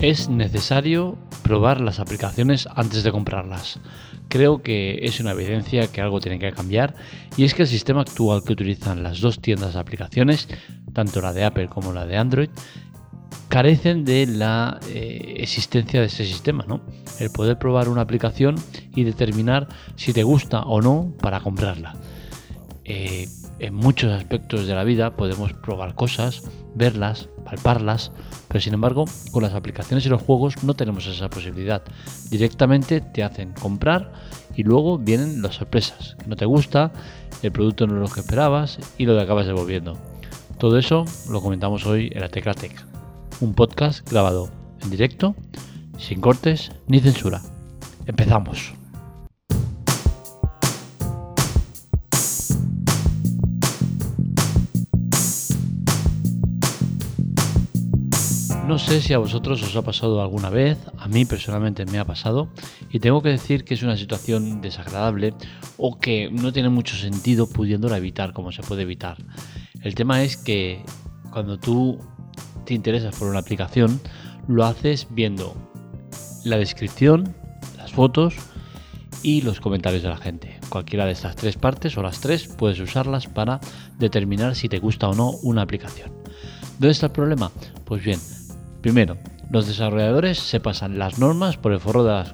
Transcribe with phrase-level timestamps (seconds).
[0.00, 3.80] Es necesario probar las aplicaciones antes de comprarlas.
[4.28, 6.94] Creo que es una evidencia que algo tiene que cambiar
[7.36, 10.48] y es que el sistema actual que utilizan las dos tiendas de aplicaciones,
[10.94, 12.48] tanto la de Apple como la de Android,
[13.48, 16.80] carecen de la eh, existencia de ese sistema, ¿no?
[17.18, 18.54] El poder probar una aplicación
[18.94, 21.94] y determinar si te gusta o no para comprarla.
[22.84, 23.28] Eh,
[23.60, 26.42] en muchos aspectos de la vida podemos probar cosas,
[26.74, 28.10] verlas, palparlas,
[28.48, 31.82] pero sin embargo con las aplicaciones y los juegos no tenemos esa posibilidad.
[32.30, 34.12] Directamente te hacen comprar
[34.56, 36.16] y luego vienen las sorpresas.
[36.18, 36.92] Que no te gusta,
[37.42, 39.96] el producto no es lo que esperabas y lo que acabas devolviendo.
[40.58, 42.84] Todo eso lo comentamos hoy en la Tecla Tech,
[43.40, 44.50] un podcast grabado
[44.82, 45.34] en directo,
[45.98, 47.40] sin cortes ni censura.
[48.06, 48.79] Empezamos.
[58.70, 62.04] No sé si a vosotros os ha pasado alguna vez, a mí personalmente me ha
[62.04, 62.50] pasado
[62.88, 65.34] y tengo que decir que es una situación desagradable
[65.76, 69.16] o que no tiene mucho sentido pudiéndola evitar como se puede evitar.
[69.82, 70.84] El tema es que
[71.32, 71.98] cuando tú
[72.64, 74.00] te interesas por una aplicación,
[74.46, 75.56] lo haces viendo
[76.44, 77.34] la descripción,
[77.76, 78.36] las fotos
[79.24, 80.60] y los comentarios de la gente.
[80.68, 83.58] Cualquiera de estas tres partes o las tres puedes usarlas para
[83.98, 86.12] determinar si te gusta o no una aplicación.
[86.78, 87.50] ¿Dónde está el problema?
[87.84, 88.20] Pues bien,
[88.80, 89.18] Primero,
[89.50, 92.24] los desarrolladores se pasan las normas por el forro de,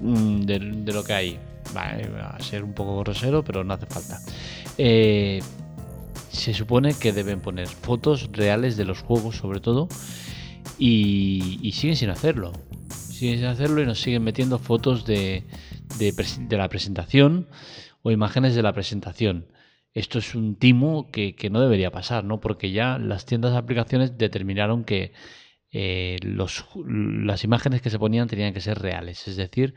[0.00, 1.38] mm, lo que hay.
[1.76, 1.90] Va
[2.28, 4.20] a ser un poco grosero, pero no hace falta.
[4.78, 5.40] Eh,
[6.30, 9.88] se supone que deben poner fotos reales de los juegos, sobre todo,
[10.78, 12.52] y, siguen sin hacerlo.
[12.90, 15.44] Siguen sin hacerlo y nos siguen metiendo fotos de,
[15.98, 17.48] de, la presentación
[18.02, 19.46] o imágenes de la presentación.
[19.94, 22.40] Esto es un timo que, que, no debería pasar, ¿no?
[22.40, 25.12] Porque ya las tiendas de aplicaciones determinaron que
[25.70, 29.74] eh, las imágenes que se ponían tenían que ser reales, es decir,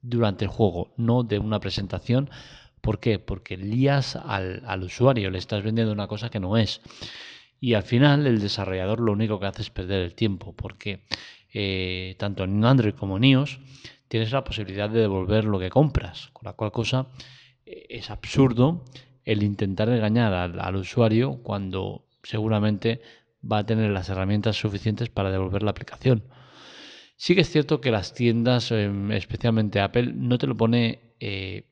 [0.00, 2.30] durante el juego, no de una presentación.
[2.80, 3.18] ¿Por qué?
[3.18, 6.80] Porque lías al, al usuario, le estás vendiendo una cosa que no es.
[7.60, 11.04] Y al final el desarrollador lo único que hace es perder el tiempo, porque
[11.54, 13.60] eh, tanto en Android como en iOS
[14.08, 17.06] tienes la posibilidad de devolver lo que compras, con la cual cosa
[17.64, 18.84] eh, es absurdo
[19.24, 23.00] el intentar engañar al, al usuario cuando seguramente
[23.50, 26.24] va a tener las herramientas suficientes para devolver la aplicación.
[27.16, 31.68] Sí que es cierto que las tiendas, em, especialmente Apple, no te lo pone eh,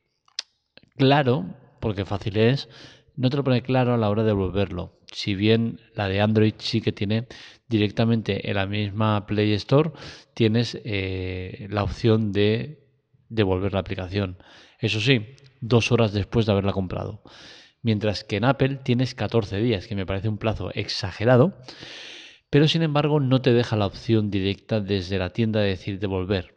[0.95, 1.45] claro,
[1.79, 2.69] porque fácil es,
[3.15, 4.99] no te lo pone claro a la hora de devolverlo.
[5.11, 7.27] Si bien la de Android sí que tiene
[7.67, 9.91] directamente en la misma Play Store,
[10.33, 12.87] tienes eh, la opción de
[13.27, 14.37] devolver la aplicación.
[14.79, 17.23] Eso sí, dos horas después de haberla comprado
[17.81, 21.53] mientras que en Apple tienes 14 días, que me parece un plazo exagerado,
[22.49, 26.55] pero sin embargo no te deja la opción directa desde la tienda de decir devolver.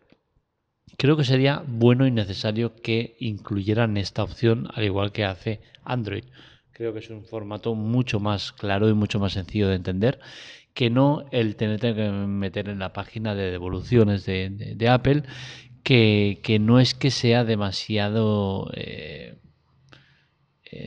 [0.97, 6.25] Creo que sería bueno y necesario que incluyeran esta opción al igual que hace Android.
[6.73, 10.21] Creo que es un formato mucho más claro y mucho más sencillo de entender
[10.75, 15.23] que no el tener que meter en la página de devoluciones de, Apple,
[15.85, 18.71] que, no es que sea demasiado...
[18.75, 19.37] Eh,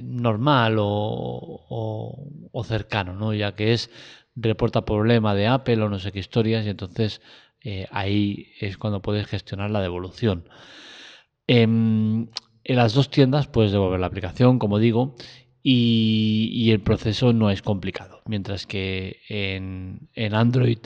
[0.03, 3.34] normal o, cercano, ¿no?
[3.34, 3.90] ya que es
[4.36, 7.22] reporta problema de Apple o no sé qué historias y entonces
[7.64, 10.48] eh, ahí es cuando puedes gestionar la devolución.
[11.48, 12.30] En,
[12.66, 15.16] las dos tiendas puedes devolver la aplicación, como digo,
[15.64, 20.80] y, el proceso no es complicado, mientras que en, Android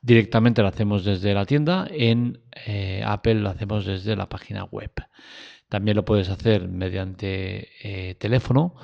[0.00, 4.92] directamente lo hacemos desde la tienda, en eh, Apple lo hacemos desde la página web.
[5.72, 8.74] También lo puedes hacer mediante eh, teléfono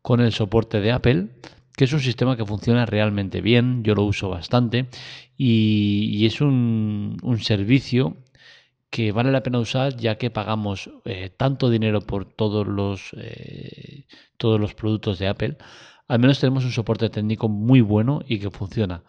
[0.00, 1.30] con el soporte de Apple,
[1.76, 4.86] que es un sistema que funciona realmente bien, yo lo uso bastante
[5.36, 8.16] y, es un, servicio
[8.90, 14.04] que vale la pena usar ya que pagamos eh, tanto dinero por todos los, eh,
[14.36, 15.56] todos los productos de Apple,
[16.06, 19.02] al menos tenemos un soporte técnico muy bueno y que funciona.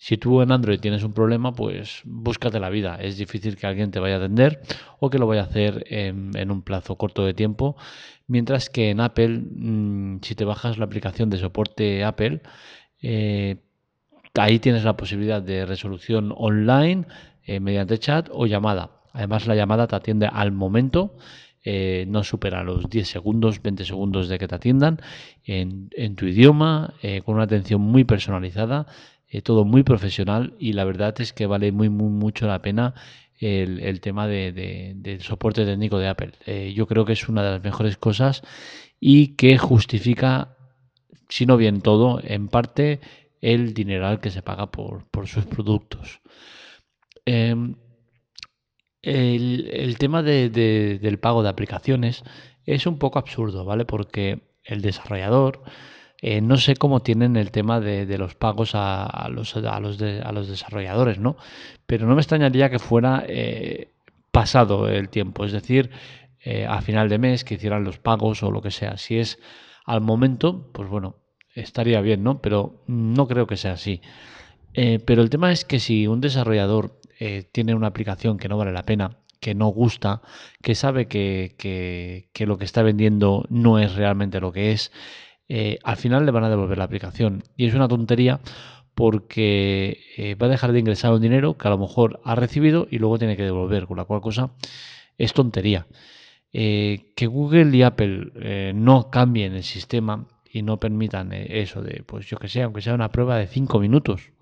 [0.00, 2.98] Si tú en Android tienes un problema, pues búscate la vida.
[3.00, 4.62] Es difícil que alguien te vaya a atender
[5.00, 7.76] o que lo vaya a hacer en, un plazo corto de tiempo.
[8.28, 12.42] Mientras que en Apple, mm, si te bajas la aplicación de soporte Apple,
[13.02, 13.56] eh,
[14.34, 17.06] ahí tienes la posibilidad de resolución online
[17.44, 19.02] eh, mediante chat o llamada.
[19.12, 21.16] Además, la llamada te atiende al momento.
[21.64, 25.00] Eh, no supera los 10 segundos, 20 segundos de que te atiendan
[25.44, 26.94] en, en tu idioma,
[27.24, 28.86] con una atención muy personalizada
[29.28, 32.94] eh, todo muy profesional y la verdad es que vale muy, muy mucho la pena
[33.40, 36.32] el, tema de, del soporte técnico de Apple.
[36.46, 38.42] Eh, yo creo que es una de las mejores cosas
[39.00, 40.56] y que justifica,
[41.28, 43.00] si no bien todo, en parte
[43.40, 46.20] el dineral que se paga por, sus productos.
[47.24, 47.76] em,
[49.02, 52.24] el, tema del pago de aplicaciones
[52.66, 53.84] es un poco absurdo, ¿vale?
[53.84, 55.62] Porque el desarrollador,
[56.20, 60.32] eh, no sé cómo tienen el tema de, los pagos a, los, a, los a
[60.32, 61.36] los desarrolladores, ¿no?
[61.86, 63.92] Pero no me extrañaría que fuera eh,
[64.32, 65.90] pasado el tiempo, es decir,
[66.40, 68.96] eh, a final de mes que hicieran los pagos o lo que sea.
[68.96, 69.38] Si es
[69.84, 71.16] al momento, pues bueno,
[71.54, 72.40] estaría bien, ¿no?
[72.42, 74.02] Pero no creo que sea así.
[75.06, 77.00] pero el tema es que si un desarrollador
[77.52, 80.22] tiene una aplicación que no vale la pena, que no gusta,
[80.62, 84.92] que sabe que, que, lo que está vendiendo no es realmente lo que es,
[85.48, 87.42] eh, al final le van a devolver la aplicación.
[87.56, 88.40] Y es una tontería
[88.94, 92.88] porque eh, va a dejar de ingresar un dinero que a lo mejor ha recibido
[92.90, 94.50] y luego tiene que devolver, con la cual cosa
[95.16, 95.86] es tontería.
[96.52, 102.26] Eh, que Google y Apple no cambien el sistema y no permitan eso de, pues
[102.26, 104.32] yo que sé, aunque sea una prueba de 5 minutos,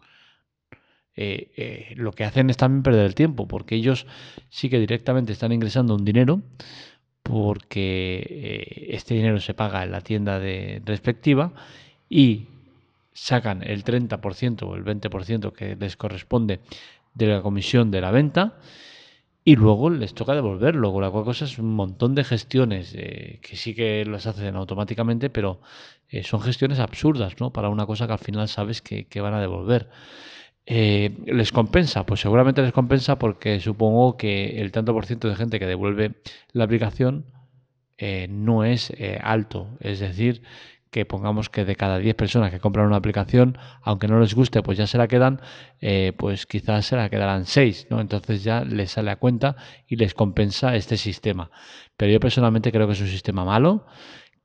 [1.18, 4.06] eh, eh, lo que hacen es también perder el tiempo, porque ellos
[4.50, 6.42] sí que directamente están ingresando un dinero,
[7.28, 11.52] porque eh, este dinero se paga en la tienda de respectiva
[12.08, 12.46] y
[13.12, 16.60] sacan el 30% o el 20% que les corresponde
[17.14, 18.58] de la comisión de la venta
[19.44, 23.52] y luego les toca devolverlo, con la cual cosa es un montón de gestiones que
[23.54, 25.60] sí que las hacen automáticamente, pero
[26.24, 27.52] son gestiones absurdas, ¿no?
[27.52, 29.88] Para una cosa que al final sabes que van a devolver.
[30.66, 32.04] Eh, ¿Les compensa?
[32.06, 36.16] Pues seguramente les compensa porque supongo que el tanto por ciento de gente que devuelve
[36.52, 37.26] la aplicación
[37.98, 39.78] eh, no es eh, alto.
[39.80, 40.42] Es decir,
[40.90, 44.62] que pongamos que de cada 10 personas que compran una aplicación, aunque no les guste,
[44.62, 45.40] pues ya se la quedan,
[46.16, 48.00] pues quizás se la quedarán 6, ¿no?
[48.00, 51.50] Entonces ya les sale a cuenta y les compensa este sistema.
[51.96, 53.86] Pero yo personalmente creo que es un sistema malo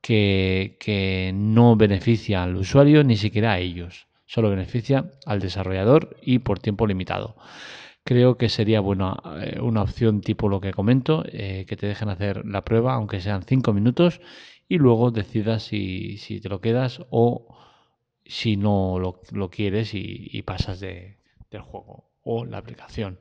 [0.02, 6.60] que no beneficia al usuario ni siquiera a ellos solo beneficia al desarrollador y por
[6.60, 7.36] tiempo limitado.
[8.06, 12.08] Creo que sería buena eh, una opción tipo lo que comento, eh, que te dejen
[12.08, 14.22] hacer la prueba, aunque sean 5 minutos,
[14.70, 17.58] y luego decidas si, te lo quedas o
[18.26, 23.20] si no lo, quieres y, pasas del juego o la aplicación.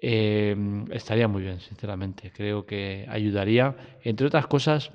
[0.00, 0.56] Eh,
[0.92, 2.30] estaría muy bien, sinceramente.
[2.30, 4.92] Creo que ayudaría, entre otras cosas,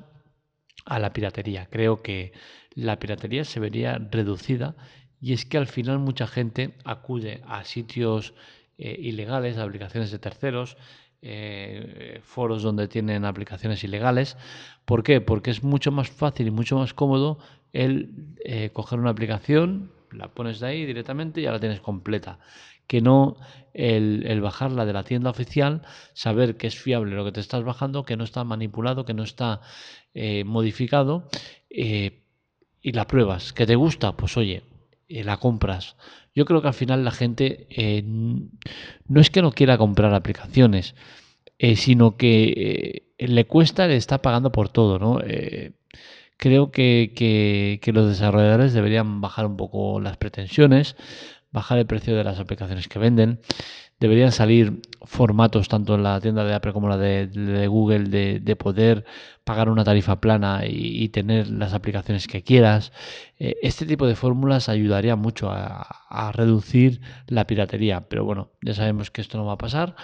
[0.85, 1.67] a la piratería.
[1.69, 2.31] Creo que
[2.73, 4.75] la piratería se vería reducida
[5.21, 8.33] y es que al final mucha gente acude a sitios
[8.77, 10.75] eh, ilegales, a aplicaciones de terceros,
[11.21, 14.37] eh, foros donde tienen aplicaciones ilegales.
[14.83, 15.21] ¿Por qué?
[15.21, 17.39] Porque es mucho más fácil y mucho más cómodo
[17.71, 22.39] el eh, coger una aplicación, la pones de ahí directamente y ya la tienes completa.
[22.85, 23.37] Que no
[23.73, 25.81] el, bajarla de la tienda oficial,
[26.13, 29.23] saber que es fiable lo que te estás bajando, que no está manipulado, que no
[29.23, 29.61] está
[30.45, 31.27] modificado
[31.67, 33.53] y la pruebas.
[33.53, 34.11] ¿Que te gusta?
[34.15, 34.61] Pues oye,
[35.07, 35.95] eh, la compras.
[36.33, 40.95] Yo creo que al final la gente eh, no es que no quiera comprar aplicaciones,
[41.59, 45.19] eh, sino que le cuesta, le está pagando por todo, ¿no?
[46.37, 47.13] creo que,
[47.81, 50.95] que, los desarrolladores deberían bajar un poco las pretensiones,
[51.51, 53.39] bajar el precio de las aplicaciones que venden.
[53.99, 59.05] Deberían salir formatos tanto en la tienda de Apple como la de, Google de, poder
[59.45, 62.91] pagar una tarifa plana y, tener las aplicaciones que quieras.
[63.39, 68.07] Eh, este tipo de fórmulas ayudaría mucho a, reducir la piratería.
[68.09, 69.95] Pero bueno, ya sabemos que esto no va a pasar,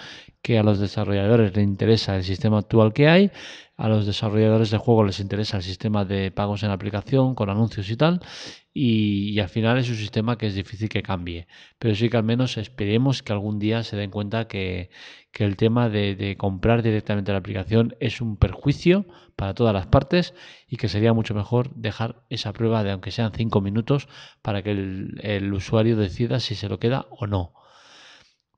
[0.42, 3.30] que a los desarrolladores les interesa el sistema actual que hay,
[3.76, 7.90] a los desarrolladores de juego les interesa el sistema de pagos en aplicación con anuncios
[7.90, 8.20] y tal
[8.74, 11.46] y, al final es un sistema que es difícil que cambie.
[11.78, 14.90] Pero sí que al menos esperemos que algún día se den cuenta que,
[15.38, 20.34] el tema de, comprar directamente la aplicación es un perjuicio para todas las partes
[20.68, 24.08] y que sería mucho mejor dejar esa prueba de aunque sean cinco minutos
[24.42, 27.54] para que el, usuario decida si se lo queda o no.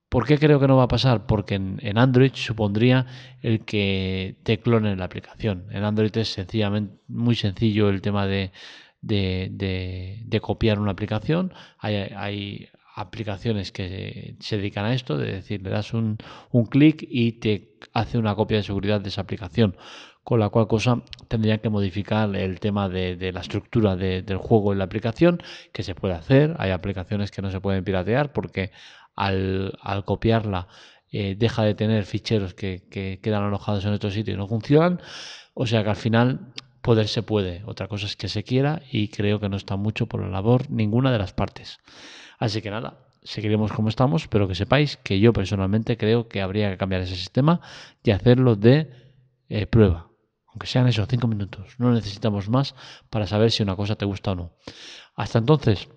[0.08, 1.26] ¿Por qué creo que no va a pasar?
[1.26, 3.06] Porque en, Android supondría
[3.42, 5.66] el que te clonen la aplicación.
[5.70, 8.52] En Android es sencillamente muy sencillo el tema de,
[9.00, 11.52] de, copiar una aplicación.
[11.78, 16.16] Hay, aplicaciones que se dedican a esto, de decir, le das un,
[16.70, 19.76] clic y te hace una copia de seguridad de esa aplicación.
[20.22, 24.78] Con la cual cosa tendrían que modificar el tema de, la estructura del juego en
[24.78, 26.54] la aplicación, que se puede hacer.
[26.58, 28.70] Hay aplicaciones que no se pueden piratear porque
[29.16, 30.68] al, copiarla
[31.10, 35.00] eh, deja de tener ficheros que, que, quedan alojados en otro sitio y no funcionan.
[35.52, 36.52] O sea que al final
[36.84, 40.04] Poder se puede, otra cosa es que se quiera y creo que no está mucho
[40.04, 41.78] por la labor ninguna de las partes.
[42.38, 46.70] Así que nada, seguiremos como estamos, pero que sepáis que yo personalmente creo que habría
[46.70, 47.62] que cambiar ese sistema
[48.02, 48.90] y hacerlo de
[49.48, 50.10] eh, prueba.
[50.48, 52.74] Aunque sean esos cinco minutos, no necesitamos más
[53.08, 54.52] para saber si una cosa te gusta o no.
[55.16, 55.88] Hasta entonces,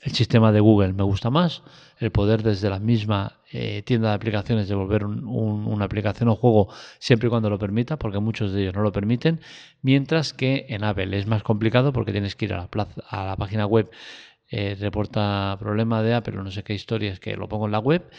[0.00, 1.62] El sistema de Google me gusta más,
[1.98, 6.68] el poder desde la misma eh, tienda de aplicaciones devolver una aplicación o juego
[6.98, 9.40] siempre y cuando lo permita, porque muchos de ellos no lo permiten,
[9.82, 13.26] mientras que en Apple es más complicado porque tienes que ir a la, plaza, a
[13.26, 13.90] la página web
[14.48, 17.78] eh, reporta problema de Apple, no sé qué historia es que lo pongo en la
[17.78, 18.10] web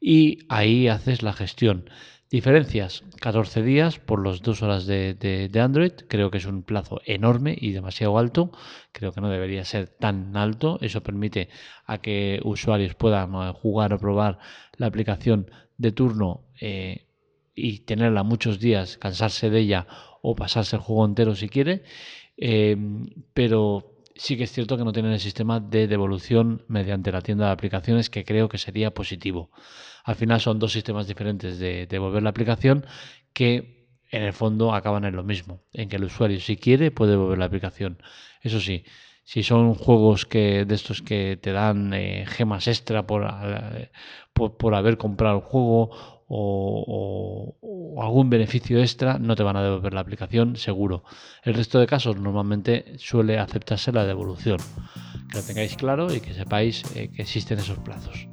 [0.00, 1.88] y ahí haces la gestión.
[2.30, 5.92] Diferencias, 14 días por las dos horas de, Android.
[6.08, 8.52] Creo que es un plazo enorme y demasiado alto.
[8.92, 10.78] Creo que no debería ser tan alto.
[10.82, 11.48] Eso permite
[11.86, 14.38] a que usuarios puedan eh, jugar o probar
[14.76, 17.06] la aplicación de turno eh,
[17.54, 19.86] y tenerla muchos días, cansarse de ella
[20.20, 21.82] o pasarse el juego entero si quiere.
[22.36, 22.76] Eh,
[23.32, 27.46] pero sí que es cierto que no tienen el sistema de devolución mediante la tienda
[27.46, 29.50] de aplicaciones, que creo que sería positivo.
[30.04, 32.84] Al final son dos sistemas diferentes de devolver la aplicación
[33.32, 33.78] que
[34.10, 37.38] en el fondo acaban en lo mismo, en que el usuario si quiere puede devolver
[37.38, 38.02] la aplicación.
[38.42, 38.84] Eso sí,
[39.28, 43.28] si son juegos que de estos que te dan eh, gemas extra por,
[44.32, 45.90] por, haber comprado el juego
[46.28, 51.04] o, algún beneficio extra, no te van a devolver la aplicación, seguro.
[51.42, 54.60] El resto de casos normalmente suele aceptarse la devolución.
[55.30, 58.28] Que lo tengáis claro y que sepáis eh, que existen esos plazos.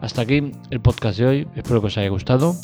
[0.00, 2.56] Hasta aquí el podcast de hoy, espero que os haya gustado.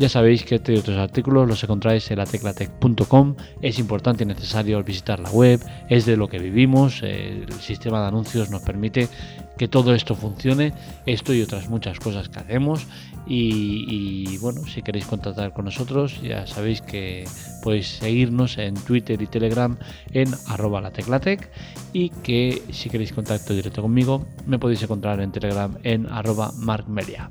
[0.00, 3.36] Ya sabéis que este y otros artículos los encontráis en la teclatec.com.
[3.60, 7.02] Es importante y necesario visitar la web, es de lo que vivimos.
[7.02, 9.10] El sistema de anuncios nos permite
[9.58, 10.72] que todo esto funcione,
[11.04, 12.86] esto y otras muchas cosas que hacemos.
[13.26, 17.28] Y, bueno, si queréis contactar con nosotros, ya sabéis que
[17.62, 19.76] podéis seguirnos en Twitter y Telegram
[20.12, 21.50] en arroba la teclatec
[21.92, 27.30] y que si queréis contacto directo conmigo, me podéis encontrar en Telegram en arroba markmedia.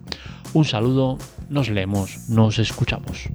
[0.53, 1.17] Un saludo,
[1.49, 3.29] nos leemos, nos escuchamos.